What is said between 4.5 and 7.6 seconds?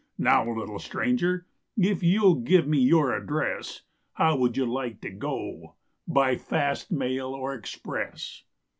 you like to go, by fast mail or